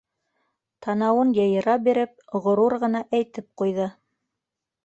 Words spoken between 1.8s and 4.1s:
биреп, ғорур ғына әйтеп ҡуйҙы: